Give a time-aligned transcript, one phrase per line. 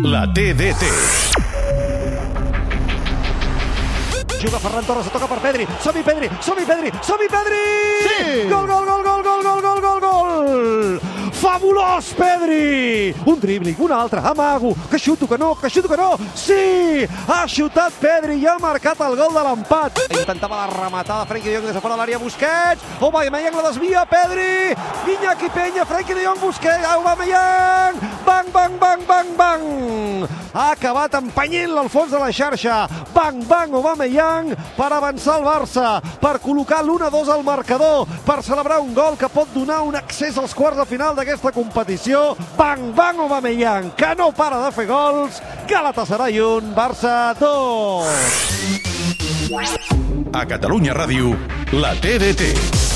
[0.00, 0.82] La TDT.
[4.40, 5.66] Juga Ferran Torres, toca per Pedri.
[5.80, 6.30] Som-hi, Pedri!
[6.40, 6.90] Som-hi, Pedri!
[7.02, 7.60] Som-hi, Pedri!
[8.00, 8.48] Sí!
[8.48, 11.00] Gol, gol, gol, gol, gol, gol, gol, gol, gol!
[11.36, 13.14] Fabulós, Pedri!
[13.26, 16.16] Un dribling, un altre, amago, que xuto, que no, que xuto, que no!
[16.34, 17.06] Sí!
[17.28, 20.02] Ha xutat Pedri i ha marcat el gol de l'empat.
[20.08, 22.82] Intentava la rematada Frenkie de Jong des de fora de l'àrea Busquets.
[22.98, 24.72] Aubameyang la desvia, Pedri!
[25.04, 28.01] Iñaki Peña, Frenkie de Jong, Busquets, Aubameyang!
[29.02, 30.28] Bang, bang, bang!
[30.54, 32.86] Ha acabat empenyent al fons de la xarxa.
[33.14, 38.94] Bang, bang, Aubameyang per avançar el Barça, per col·locar l'1-2 al marcador, per celebrar un
[38.94, 42.36] gol que pot donar un accés als quarts de final d'aquesta competició.
[42.58, 45.42] Bang, bang, Aubameyang, que no para de fer gols.
[45.66, 48.06] Galatasaray 1, Barça 2.
[50.32, 51.34] A Catalunya Ràdio,
[51.72, 52.91] la TDT.